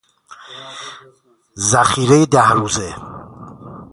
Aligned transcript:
ذخیرهی 1.69 2.25
ده 2.25 2.49
روزه 2.53 2.95